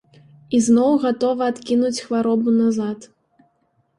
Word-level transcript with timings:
Ізноў 0.59 0.95
гатова 1.03 1.43
адкінуць 1.51 2.03
хваробу 2.07 2.49
назад. 2.63 2.99